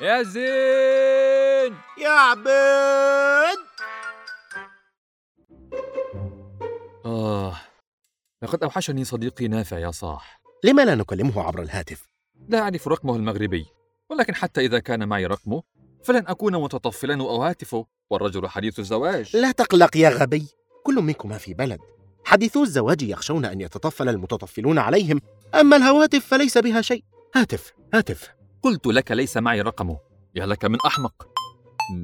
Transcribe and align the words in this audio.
يا 0.00 0.22
زين! 0.22 1.76
يا 1.98 2.08
عبيد! 2.10 3.58
آه 7.06 7.56
لقد 8.42 8.62
أوحشني 8.62 9.04
صديقي 9.04 9.48
نافع 9.48 9.78
يا 9.78 9.90
صاح. 9.90 10.40
لما 10.64 10.84
لا 10.84 10.94
نكلمه 10.94 11.42
عبر 11.42 11.62
الهاتف؟ 11.62 12.06
لا 12.48 12.60
أعرف 12.60 12.88
رقمه 12.88 13.16
المغربي 13.16 13.66
ولكن 14.10 14.34
حتى 14.34 14.60
إذا 14.60 14.78
كان 14.78 15.08
معي 15.08 15.26
رقمه 15.26 15.62
فلن 16.04 16.24
أكون 16.26 16.62
متطفلا 16.62 17.22
وأهاتفه 17.22 17.86
والرجل 18.10 18.48
حديث 18.48 18.78
الزواج. 18.78 19.36
لا 19.36 19.50
تقلق 19.50 19.96
يا 19.96 20.08
غبي 20.08 20.48
كل 20.84 20.94
منكما 20.94 21.38
في 21.38 21.54
بلد. 21.54 21.80
حديثو 22.24 22.62
الزواج 22.62 23.02
يخشون 23.02 23.44
أن 23.44 23.60
يتطفل 23.60 24.08
المتطفلون 24.08 24.78
عليهم 24.78 25.20
أما 25.54 25.76
الهواتف 25.76 26.26
فليس 26.26 26.58
بها 26.58 26.80
شيء. 26.80 27.04
هاتف 27.34 27.72
هاتف. 27.94 28.39
قلت 28.62 28.86
لك 28.86 29.12
ليس 29.12 29.36
معي 29.36 29.60
رقمه. 29.60 29.98
يا 30.34 30.46
لك 30.46 30.64
من 30.64 30.78
أحمق. 30.86 31.28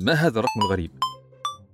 ما 0.02 0.12
هذا 0.12 0.38
الرقم 0.38 0.60
الغريب؟ 0.60 0.90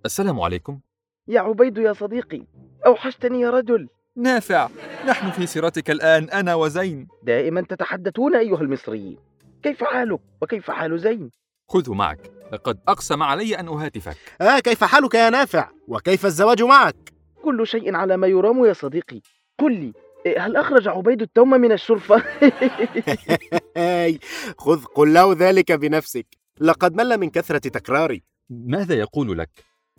السلام 0.04 0.40
عليكم. 0.40 0.80
يا 1.28 1.40
عبيد 1.40 1.78
يا 1.78 1.92
صديقي 1.92 2.42
أوحشتني 2.86 3.40
يا 3.40 3.50
رجل. 3.50 3.88
نافع. 4.16 4.68
نحن 5.06 5.30
في 5.30 5.46
سيرتك 5.46 5.90
الآن 5.90 6.30
أنا 6.30 6.54
وزين. 6.54 7.08
دائما 7.22 7.60
تتحدثون 7.60 8.36
أيها 8.36 8.60
المصريين 8.60 9.18
كيف 9.62 9.84
حالك؟ 9.84 10.20
وكيف 10.42 10.70
حال 10.70 10.98
زين؟ 10.98 11.30
خذه 11.68 11.94
معك. 11.94 12.30
لقد 12.52 12.78
أقسم 12.88 13.22
علي 13.22 13.60
أن 13.60 13.68
أهاتفك. 13.68 14.16
آه 14.40 14.58
كيف 14.58 14.84
حالك 14.84 15.14
يا 15.14 15.30
نافع؟ 15.30 15.70
وكيف 15.88 16.26
الزواج 16.26 16.62
معك؟ 16.62 17.12
كل 17.42 17.66
شيء 17.66 17.94
على 17.94 18.16
ما 18.16 18.26
يرام 18.26 18.64
يا 18.64 18.72
صديقي. 18.72 19.20
قل 19.58 19.72
لي 19.72 19.92
إيه، 20.26 20.46
هل 20.46 20.56
أخرج 20.56 20.88
عبيد 20.88 21.22
التوم 21.22 21.50
من 21.50 21.72
الشرفة؟ 21.72 22.22
هاي 23.76 24.18
خذ 24.58 24.84
قل 24.84 25.14
له 25.14 25.32
ذلك 25.32 25.72
بنفسك. 25.72 26.26
لقد 26.60 26.94
مل 26.94 27.18
من 27.18 27.30
كثرة 27.30 27.58
تكراري. 27.58 28.22
ماذا 28.50 28.94
يقول 28.94 29.38
لك؟ 29.38 29.50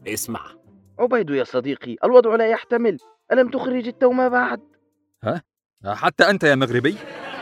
اسمع. 0.07 0.41
عبيد 0.99 1.29
يا 1.29 1.43
صديقي 1.43 1.95
الوضع 2.03 2.35
لا 2.35 2.47
يحتمل. 2.47 2.97
ألم 3.31 3.49
تخرج 3.49 3.87
التوم 3.87 4.29
بعد؟ 4.29 4.61
حتى 5.85 6.29
أنت 6.29 6.43
يا 6.43 6.55
مغربي؟ 6.55 6.95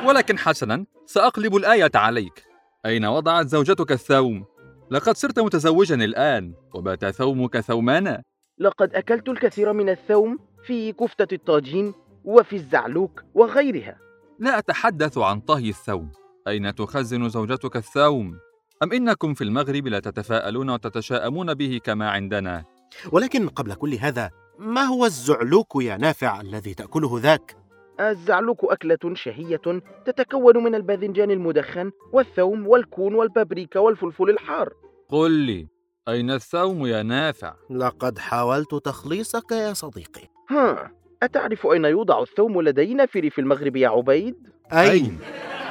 ولكن 0.06 0.38
حسنا 0.38 0.86
سأقلب 1.06 1.56
الآية 1.56 1.92
عليك. 1.96 2.44
أين 2.86 3.06
وضعت 3.06 3.48
زوجتك 3.48 3.92
الثوم؟ 3.92 4.46
لقد 4.92 5.18
صرت 5.18 5.40
متزوجا 5.40 5.96
الآن. 5.96 6.54
وبات 6.74 7.06
ثومك 7.06 7.60
ثومانا. 7.60 8.24
لقد 8.58 8.96
أكلت 8.96 9.30
الكثير 9.30 9.74
من 9.74 9.90
الثوم 9.90 10.40
في 10.64 10.94
كفتة 10.94 11.36
الطاجين 11.36 11.94
وفي 12.24 12.56
الزعلوك 12.56 13.24
وغيرها. 13.34 14.00
لا 14.40 14.58
أتحدث 14.58 15.18
عن 15.18 15.40
طهي 15.40 15.70
الثوم. 15.70 16.12
أين 16.48 16.76
تخزن 16.76 17.30
زوجتك 17.30 17.76
الثوم؟ 17.76 18.40
أم 18.84 18.94
إنكم 18.94 19.34
في 19.34 19.44
المغرب 19.44 19.88
لا 19.88 20.00
تتفاءلون 20.00 20.70
وتتشاءمون 20.70 21.54
به 21.54 21.80
كما 21.84 22.10
عندنا؟ 22.10 22.64
ولكن 23.12 23.50
قبل 23.50 23.74
كل 23.74 23.94
هذا 23.94 24.32
ما 24.60 24.82
هو 24.82 25.06
الزعلوك 25.06 25.76
يا 25.76 25.98
نافع 25.98 26.42
الذي 26.42 26.74
تأكله 26.74 27.20
ذاك؟ 27.20 27.58
الزعلوك 28.00 28.60
أكلة 28.64 29.14
شهية 29.14 29.82
تتكون 30.06 30.64
من 30.64 30.76
الباذنجان 30.76 31.32
المدخن 31.32 31.92
والثوم 32.14 32.68
والكون 32.68 33.16
والبابريكا 33.16 33.80
والفلفل 33.80 34.30
الحار 34.30 34.74
قل 35.10 35.32
لي 35.32 35.68
أين 36.08 36.32
الثوم 36.32 36.86
يا 36.86 37.04
نافع؟ 37.04 37.54
لقد 37.70 38.18
حاولت 38.20 38.76
تخليصك 38.76 39.52
يا 39.52 39.74
صديقي 39.74 40.28
ها 40.50 40.92
أتعرف 41.24 41.68
أين 41.68 41.86
يوضع 41.86 42.22
الثوم 42.22 42.62
لدينا 42.62 43.06
في 43.06 43.20
ريف 43.20 43.40
المغرب 43.40 43.76
يا 43.76 43.90
عبيد؟ 43.90 44.36
أين؟ 44.74 45.20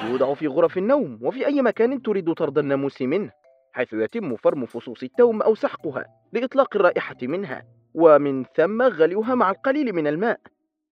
يوضع 0.04 0.34
في 0.34 0.46
غرف 0.46 0.78
النوم 0.78 1.18
وفي 1.22 1.46
أي 1.46 1.62
مكان 1.62 2.02
تريد 2.02 2.32
طرد 2.32 2.58
الناموس 2.58 3.02
منه 3.02 3.30
حيث 3.72 3.92
يتم 3.92 4.36
فرم 4.36 4.66
فصوص 4.66 5.02
التوم 5.02 5.42
أو 5.42 5.54
سحقها 5.54 6.04
لإطلاق 6.32 6.76
الرائحة 6.76 7.16
منها 7.22 7.64
ومن 7.94 8.44
ثم 8.44 8.82
غليها 8.82 9.34
مع 9.34 9.50
القليل 9.50 9.92
من 9.92 10.06
الماء. 10.06 10.40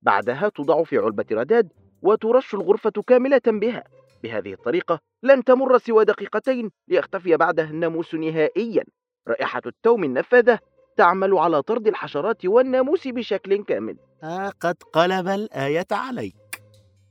بعدها 0.03 0.49
توضع 0.49 0.83
في 0.83 0.99
علبة 0.99 1.25
رداد 1.33 1.73
وترش 2.03 2.55
الغرفة 2.55 2.91
كاملة 3.07 3.41
بها. 3.47 3.85
بهذه 4.23 4.53
الطريقة 4.53 5.01
لن 5.23 5.45
تمر 5.45 5.79
سوى 5.79 6.05
دقيقتين 6.05 6.71
ليختفي 6.89 7.37
بعدها 7.37 7.71
الناموس 7.71 8.15
نهائيا. 8.15 8.85
رائحة 9.29 9.63
التوم 9.67 10.05
النفاذة 10.05 10.59
تعمل 10.97 11.39
على 11.39 11.63
طرد 11.63 11.87
الحشرات 11.87 12.47
والناموس 12.47 13.09
بشكل 13.09 13.65
كامل. 13.65 13.97
آه 14.25 14.53
قد 14.61 14.77
قلب 14.93 15.29
الآية 15.29 15.87
عليك 15.93 16.35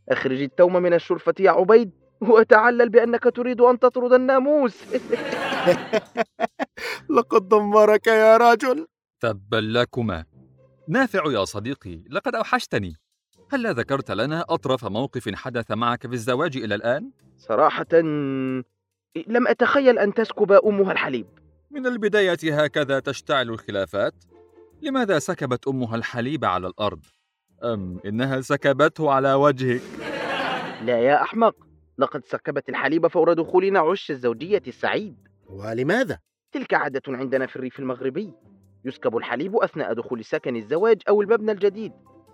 أخرج 0.09 0.41
التوم 0.41 0.73
من 0.73 0.93
الشرفة 0.93 1.33
يا 1.39 1.51
عبيد 1.51 1.91
وتعلل 2.21 2.89
بأنك 2.89 3.23
تريد 3.23 3.61
أن 3.61 3.79
تطرد 3.79 4.13
الناموس 4.13 4.83
لقد 7.17 7.49
دمرك 7.49 8.07
يا 8.07 8.37
رجل 8.37 8.87
تبا 9.19 9.57
لكما 9.57 10.25
نافع 10.87 11.31
يا 11.31 11.45
صديقي 11.45 12.03
لقد 12.09 12.35
أوحشتني 12.35 12.95
هل 13.49 13.73
ذكرت 13.73 14.11
لنا 14.11 14.45
أطرف 14.49 14.85
موقف 14.85 15.35
حدث 15.35 15.71
معك 15.71 16.07
في 16.07 16.13
الزواج 16.13 16.57
إلى 16.57 16.75
الآن؟ 16.75 17.11
صراحة 17.37 18.01
لم 19.27 19.47
أتخيل 19.47 19.99
أن 19.99 20.13
تسكب 20.13 20.51
أمها 20.51 20.91
الحليب 20.91 21.27
من 21.71 21.87
البداية 21.87 22.63
هكذا 22.63 22.99
تشتعل 22.99 23.49
الخلافات؟ 23.49 24.13
لماذا 24.81 25.19
سكبت 25.19 25.67
أمها 25.67 25.95
الحليب 25.95 26.45
على 26.45 26.67
الأرض؟ 26.67 26.99
أم 27.63 27.99
إنها 28.05 28.41
سكبته 28.41 29.11
على 29.11 29.33
وجهك؟ 29.33 29.81
لا 30.81 30.99
يا 30.99 31.21
أحمق 31.21 31.55
لقد 31.97 32.25
سكبت 32.25 32.69
الحليب 32.69 33.07
فور 33.07 33.33
دخولنا 33.33 33.79
عش 33.79 34.11
الزوجية 34.11 34.61
السعيد 34.67 35.15
ولماذا؟ 35.49 36.19
تلك 36.51 36.73
عادة 36.73 37.01
عندنا 37.07 37.45
في 37.47 37.55
الريف 37.55 37.79
المغربي 37.79 38.33
يسكب 38.85 39.17
الحليب 39.17 39.55
أثناء 39.55 39.93
دخول 39.93 40.25
سكن 40.25 40.55
الزواج 40.55 41.01
أو 41.09 41.21
المبنى 41.21 41.51
الجديد 41.51 41.91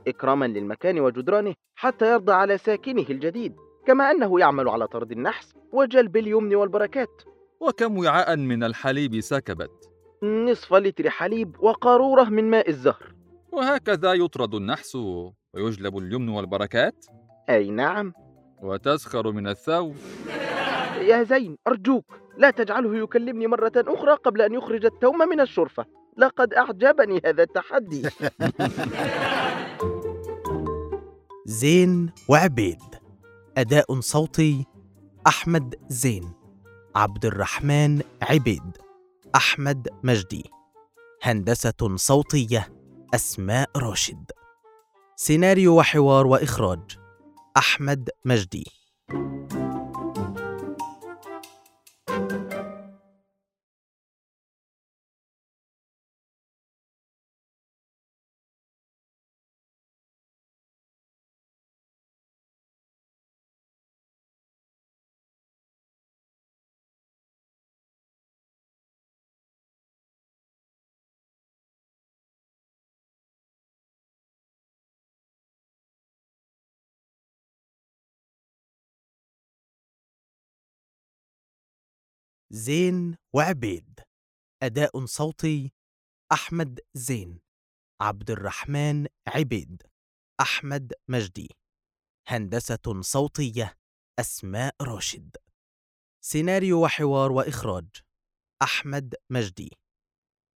إكراما 0.08 0.46
للمكان 0.46 1.00
وجدرانه 1.00 1.54
حتى 1.76 2.12
يرضى 2.12 2.32
على 2.32 2.58
ساكنه 2.58 3.06
الجديد 3.10 3.56
كما 3.88 4.12
أنه 4.12 4.40
يعمل 4.40 4.70
على 4.70 4.88
طرد 4.88 5.12
النحس 5.12 5.54
وجلب 5.72 6.18
اليمن 6.18 6.56
والبركات 6.56 7.22
وكم 7.60 7.98
وعاء 7.98 8.36
من 8.36 8.64
الحليب 8.64 9.20
سكبت؟ 9.20 9.90
نصف 10.24 10.74
لتر 10.74 11.10
حليب 11.10 11.56
وقارورة 11.60 12.24
من 12.24 12.50
ماء 12.50 12.70
الزهر 12.70 13.13
وهكذا 13.54 14.14
يطرد 14.14 14.56
النحس 14.56 14.96
ويجلب 15.54 15.98
اليمن 15.98 16.30
والبركات؟ 16.30 17.06
أي 17.50 17.70
نعم. 17.70 18.14
وتسخر 18.62 19.32
من 19.32 19.48
الثوم 19.48 19.96
يا 21.02 21.24
زين 21.24 21.58
أرجوك 21.68 22.06
لا 22.38 22.52
تجعله 22.52 22.96
يكلمني 22.98 23.48
مرة 23.48 23.72
أخرى 23.78 24.14
قبل 24.14 24.42
أن 24.42 24.54
يخرج 24.54 24.86
التوم 24.86 25.18
من 25.18 25.40
الشرفة. 25.40 25.86
لقد 26.18 26.54
أعجبني 26.54 27.22
هذا 27.26 27.44
التحدي. 27.44 28.10
زين 31.46 32.12
وعبيد. 32.30 32.82
أداء 33.58 34.00
صوتي 34.00 34.66
أحمد 35.28 35.76
زين. 35.90 36.34
عبد 36.96 37.26
الرحمن 37.26 38.02
عبيد. 38.22 38.78
أحمد 39.36 39.88
مجدي. 40.04 40.44
هندسة 41.22 41.96
صوتية 41.96 42.83
أسماء 43.14 43.70
راشد. 43.78 44.32
سيناريو 45.16 45.78
وحوار 45.78 46.28
وإخراج 46.28 46.80
أحمد 47.58 48.10
مجدي. 48.26 48.83
زين 82.56 83.16
وعبيد 83.36 84.00
أداء 84.64 85.06
صوتي 85.06 85.72
أحمد 86.32 86.80
زين 86.94 87.40
عبد 88.02 88.32
الرحمن 88.32 89.08
عبيد 89.28 89.84
أحمد 90.42 90.94
مجدي. 91.08 91.50
هندسة 92.28 93.02
صوتية 93.02 93.78
أسماء 94.20 94.76
راشد. 94.82 95.36
سيناريو 96.24 96.84
وحوار 96.84 97.32
وإخراج 97.32 97.88
أحمد 98.62 99.16
مجدي. 99.30 99.72